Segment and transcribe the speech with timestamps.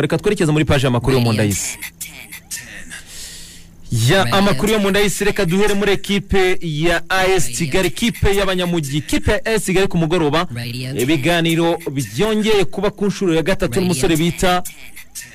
[0.00, 1.78] reka twerekeze muri paji y'amakuru yo mu nda y'isi
[4.10, 9.00] ya amakuru yo mu nda y'isi reka duhere muri ekipe ya as kigali kipe y'abanyamujyi
[9.00, 10.48] kipe ya as kigali ku mugoroba.
[10.98, 14.62] Ibiganiro byongeye kuba ku nshuro ya gatatu n'umusore bita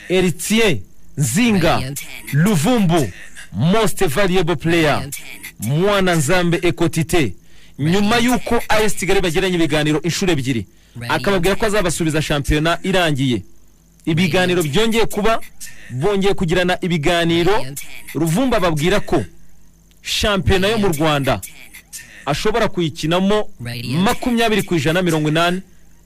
[0.10, 0.82] eritiye
[1.18, 1.94] nzinga
[2.34, 3.10] luvumbu
[3.54, 5.10] most valuable player
[5.60, 7.34] mwana nzambe ekotite.
[7.80, 10.66] Nyuma y'uko as kigali bagiranye ibiganiro inshuro ebyiri.
[11.10, 13.42] Akababwira ko azabasubiza shampiyona irangiye.
[14.12, 15.40] Ibiganiro byongeye kuba
[15.92, 17.54] bongeye kugirana ibiganiro.
[18.16, 19.24] Ruvumba babwira ko
[20.02, 21.42] shampiyona yo mu rwanda
[22.26, 23.50] ashobora kuyikinamo
[24.04, 25.62] makumyabiri ku ijana mirongo inani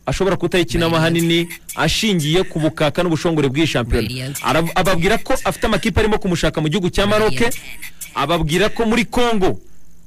[0.06, 4.34] ashobora kutayikinamo ahanini ashingiye ku bukaka n'ubushongore bw'iyi shampiyona.
[4.76, 7.50] Ababwira ko afite amakipe arimo kumushaka mu gihugu cya maroke
[8.16, 9.60] ababwira ko muri congo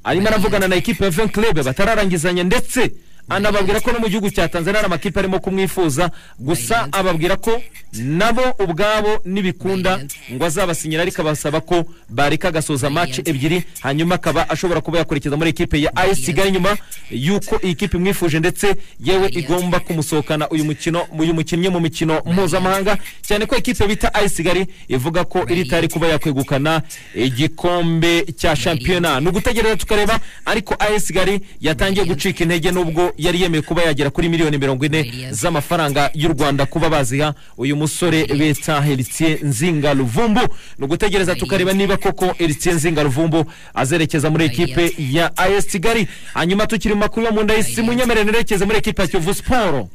[0.03, 2.91] arimo aravugana na ekipe ya ven club batararangizanya ndetse
[3.29, 6.11] anababwira ko no mu gihugu cya tanzania hari amakipe arimo kumwifuza.
[6.39, 7.61] Gusa ababwira ko
[7.93, 9.99] nabo ubwabo nibikunda
[10.33, 15.49] ngo azabasinyira ariko abasaba ko bareka agasoza match ebyiri hanyuma akaba ashobora kuba yakurikiza muri
[15.49, 16.77] ekipe ya AS Kigali nyuma.
[17.11, 22.97] Y'uko iyi kipe imwifuje ndetse yewe igomba kumusohokana uyu mukino uyu mukinnyi mu mikino mpuzamahanga.
[23.21, 26.81] Cyane ko ekipe bita AS Kigali ivuga ko iri tayari kuba yakwegukana
[27.15, 29.19] igikombe cya shampiyona.
[29.19, 34.29] Ni ugutegereza tukareba ariko AS Kigali yatangiye gucika intege nubwo yari yemeye kuba yagera kuri
[34.29, 40.41] miliyoni mirongo ine z'amafaranga y'u Rwanda kuba baziha uyu musore bita Heritier Nzinga Luvumbu
[40.79, 46.67] ni ugutegereza tukareba niba koko Heritier Nzinga Luvumbu azerekeza muri ekipe ya AS Kigali hanyuma
[46.67, 49.87] tukiri mu makuru yo mu nda y'isi munyemerere nerekeze muri ekipe ya Kiyovu Sport.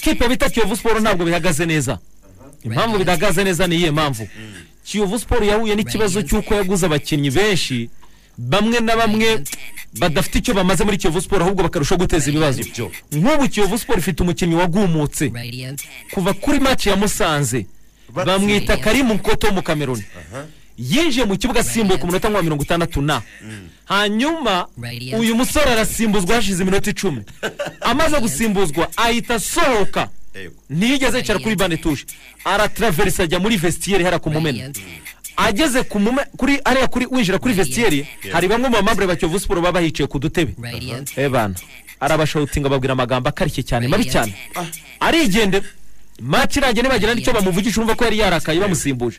[0.00, 1.98] Kipe bita Kiyovu Sport ntabwo bihagaze neza.
[2.64, 4.28] Impamvu bidahagaze neza ni iyihe mpamvu
[4.84, 7.90] Kiyovu Sport yahuye n'ikibazo cy'uko yaguze abakinnyi benshi.
[8.38, 9.42] Bamwe na bamwe
[9.98, 12.62] badafite icyo bamaze muri Kiyovu Sport ahubwo bakarushaho guteza ibibazo.
[13.12, 15.32] Nk'ubu Kiyovu Sport ifite umukinnyi wagumutse.
[16.14, 17.66] Kuva kuri match ya Musanze.
[18.26, 20.02] Bamwita Karimu Nkoto wo mu Cameroon.
[20.78, 23.22] Yinjiye mu kibuga asimbuye ku munota nka mirongo itandatu na.
[23.84, 24.66] Hanyuma
[25.18, 27.22] uyu musore arasimbuzwa hashize iminota icumi.
[27.80, 30.08] Amaze gusimbuzwa ahita asohoka.
[30.70, 32.06] Ntiyigeze yicara kuri bane tushe
[32.44, 34.70] arataraverisa ajya muri vestiaire hariya ku mumena
[35.36, 39.38] ageze ku mume kuri hariya kuri winjira kuri vestiaire hari bamwe mu bamambure ba Kiyovu
[39.38, 40.54] Sport baba bahicaye ku dutebe.
[41.16, 41.54] Eh bana.
[42.00, 44.34] Arabashawutinga babwira amagambo akarishye cyane mabi cyane.
[45.00, 45.64] Arigendera.
[46.20, 49.18] Match irangiye nibagira n'icyo bamuvugisha urumva ko yari yarakaye bamusimbuje.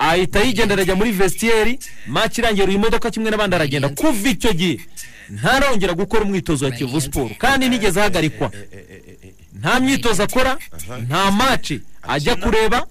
[0.00, 3.88] Ahita yigendera ajya muri vestiaire match irangiye uyu modoka kimwe n'abandi aragenda.
[3.88, 4.80] Kuva icyo gihe
[5.30, 7.36] ntarongera gukora umwitozo wa Kiyovu Sport.
[7.38, 8.50] Kandi nigeze ahagarikwa
[9.60, 10.58] nta myitozo akora
[11.08, 11.72] nta match
[12.02, 12.86] ajya kureba.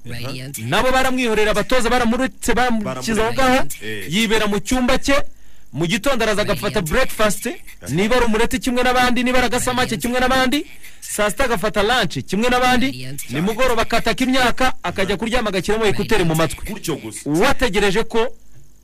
[0.69, 3.55] Nabo baramwihorera abatoza baramuretse bamukiza aho ngaho.
[3.83, 4.05] Eh.
[4.13, 5.17] yibera mu cyumba cye.
[5.73, 7.49] Mu gitondo araza agafata breakfast
[7.89, 10.65] niba ari umureti kimwe n'abandi niba ari agasamake kimwe n'abandi
[11.01, 16.73] saa sita agafata lunch kimwe n'abandi nimugoroba akataka imyaka akajya kuryama agashyiramo ekuteri mu matwi.
[17.25, 18.27] Uwategereje ko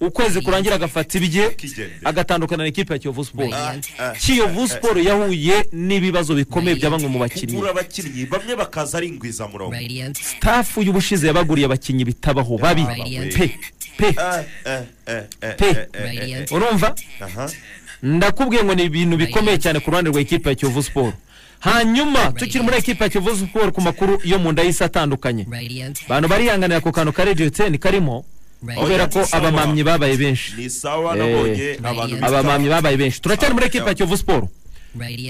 [0.01, 1.56] ukwezi kurangira agafata ibye
[2.03, 3.53] agatandukana na ekipe ya Kiyovu Sport.
[3.53, 7.53] Ah, ah, Kiyovu Sport yahuye n'ibibazo bikomeye bya bamwe mu bakinnyi.
[7.53, 9.75] Kugura abakinnyi bamwe bakaza ari ingwizamurongo.
[10.13, 12.84] Staff y'ubushize yabaguriye abakinnyi bitabaho babi
[13.34, 13.57] pe.
[13.97, 14.07] Pe.
[14.07, 15.88] Eh, eh, eh, Pe.
[16.56, 16.95] urumva?
[17.22, 17.50] Aha.
[18.03, 21.16] ndakubwiye ngo ni ibintu bikomeye cyane ku ruhande rwa ekipa ya Kiyovu Sport.
[21.59, 25.45] Hanyuma tukiri muri ekipa ya Kiyovu Sport ku makuru yo mu nda y'isi atandukanye.
[26.06, 28.25] Abantu barihanganira ku kantu ka Radio 10 karimo
[28.75, 30.53] kubera ko abamamyi babaye benshi.
[30.57, 33.22] Ni sawa nabonye abantu bita- abamamyi babaye benshi.
[33.22, 34.45] Turacyari muri ekipa ya Kiyovu Sport.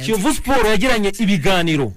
[0.06, 1.94] Kiyovu Sport yagiranye ibiganiro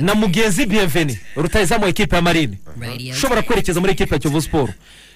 [0.00, 2.58] na mugenzi Bienveni rutayizamu ekipa ya Marine.
[3.12, 4.72] Ushobora kwerekeza muri ekipa ya Kiyovu Sport.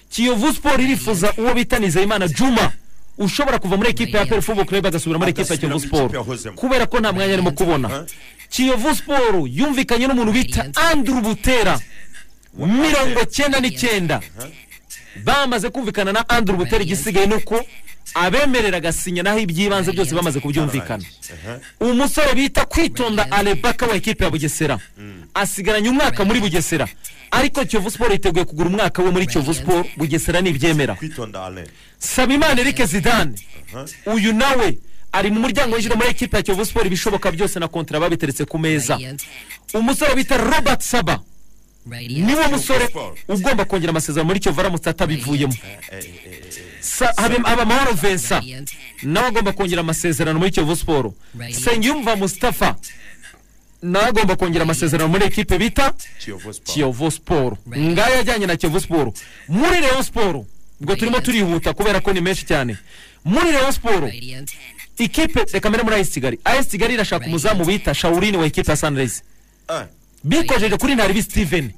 [0.09, 2.71] Kiyovu Sport irifuza uwo bita Nizeyimana Juma
[3.17, 6.55] ushobora kuva muri ekipa ya Football Club agasubira muri ekipa ya Kiyovu yahozemo.
[6.55, 8.05] kubera ko nta mwanya arimo kubona?
[8.49, 11.79] Kiyovu Sport yumvikanye n'umuntu bita Andrew Butera
[12.57, 14.21] mirongo cyenda n'icyenda
[15.23, 17.65] bamaze kumvikana na Andrew Butera igisigaye ni uko
[18.13, 21.03] abemerera agasinya naho iby'ibanze byose bamaze kubyumvikana
[21.79, 24.79] umusore bita kwitonda alebaka wa ekipe ya bugesera
[25.33, 26.87] asigaranye umwaka muri bugesera
[27.31, 31.63] ariko kiyovu siporo yiteguye kugura umwaka we muri kiyovu siporo bugesera nibyemera kwitonda ale
[31.99, 33.35] sabimana erike zidane
[34.05, 34.77] uyu nawe
[35.11, 38.59] ari mu muryango winjira muri ekipe ya kiyovu siporo ibishoboka byose na kontara babiteretse ku
[38.59, 38.99] meza.
[39.73, 41.19] Umusore bita robert saba.
[42.09, 42.89] Niwe musore
[43.27, 45.53] ugomba kongera amasezerano muri kiyovu aramutse atabivuyemo
[46.81, 48.45] Sa- habe- habamahoro vincent.
[49.03, 51.13] Nawe agomba kongera amasezerano muri kiyovu siporo
[51.49, 52.75] nsengiyumva mustapha
[53.81, 55.93] nawe agomba kongera amasezerano muri ekipe bita
[56.63, 59.13] kiyovu siporo ngaya ajyanye na kiyovu siporo
[59.47, 60.45] muri leon siporo
[60.81, 62.77] ubwo turimo turihuta kubera ko ni menshi cyane.
[63.25, 64.07] Muri leon siporo
[64.97, 66.39] ikipe reka mbere muri ayesi kigali.
[66.43, 69.21] Ayesi kigali irashaka umuzamu bita shawurine wa ekipe ya sanirezi
[69.69, 69.85] Eh,
[70.23, 71.71] bikojeje kuri ntaribi steven.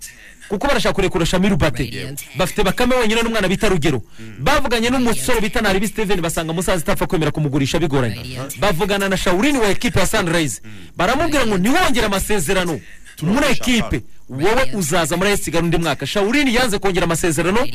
[0.51, 1.88] Kuko barashaka kurekura shamiru bate
[2.36, 4.01] bafite bakame wenyine n'umwana bita rugero.
[4.39, 8.39] Bavuganye n'umusore bita naribi steven basanga musaza itapfa kwemera kumugurisha bigoranye.
[8.59, 10.62] Bavugana na shawurini wa ekipe ya sunrise.
[10.98, 12.80] Baramubwira ngo ntiwongere amasezerano
[13.21, 14.01] muri ekipe.
[14.30, 16.07] Wowe uzaza muri esigara undi mwaka.
[16.07, 17.68] Shawurini yanze kongera amasezerano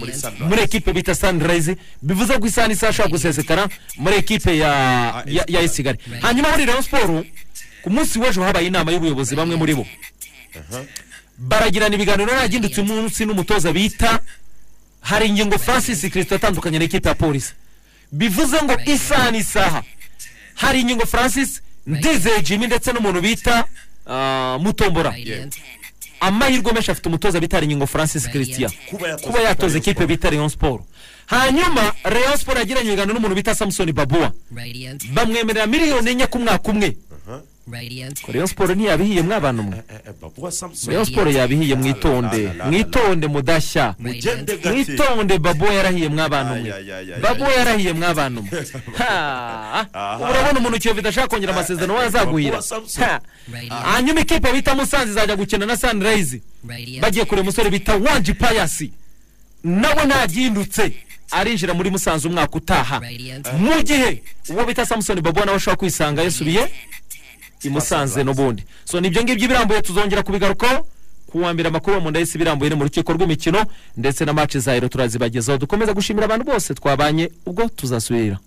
[0.48, 1.76] muri ekipe bita sunrise.
[2.02, 4.70] Bivuze ko isaha n'isaha ashobora gusesekara muri ekipe ya
[5.26, 7.24] ya, ya esigari hanyuma muri rayon siporo
[7.82, 9.86] ku munsi w'ejo habaye inama y'ubuyobozi bamwe muri bo.
[11.38, 14.20] Baragirana ibiganiro nagindutse umunsi n'umutoza bita
[15.00, 17.52] hari ingingo francis kirisito atandukanye n'ikipe ya polisi
[18.12, 19.82] bivuze ngo isaha n'isaha.
[20.54, 23.64] Hari ingingo francis ndizeye jimmy ndetse n'umuntu bita
[24.06, 25.14] ah, mutombora.
[26.20, 28.70] Amahirwe menshi afite umutoza bita ingingo francis christian.
[29.22, 30.82] Kuba yatoza ikipe bita rayon sport.
[31.26, 34.32] Hanyuma rayon sport yagiranye ibiganiro n'umuntu bita samson babuwa
[35.12, 36.96] bamwemerera miliyoni enye ku mwaka umwe.
[37.72, 40.90] Rayon sport ntiyabihiye mw'abantu mwe Eh, eh, babuwa Samson.
[40.90, 47.58] rayon sport yabihiye mwitonde mwitonde mudashya mwitonde babuwa yarahiye mw'abantu mwe ay.
[47.58, 48.50] yarahiye mw'abantu mwe
[50.30, 52.62] urabona umuntu kiyovu idashaka kongera amasezerano wazaguhira
[53.84, 56.40] hanyuma ikipe bita musanze izajya gukina na sunrise.
[56.68, 57.02] Radiant.
[57.02, 58.90] bagiye kureba umusore bita wanji payasi.
[59.64, 60.92] Nawe ntagindutse
[61.30, 63.00] arinjira muri musanze umwaka utaha
[63.58, 66.70] mu gihe uwo bita samusoni babuwa nawe ashobora kwisanga yasubiye
[67.66, 70.86] i musanze n'ubundi so ni byo ngibyo birambuye tuzongera kubigarukaho
[71.26, 73.66] ku wa mbere amakuru mu ndahise birambuye mu rukiko rw'imikino
[73.96, 75.58] ndetse na match za ero turazibagezaho.
[75.58, 78.38] Dukomeza gushimira abantu bose twabanye ubwo tuzasubira